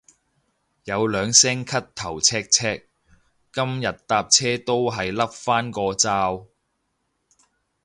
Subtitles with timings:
[0.85, 2.89] 有兩聲咳頭赤赤，
[3.53, 6.47] 今日搭車都係笠返個罩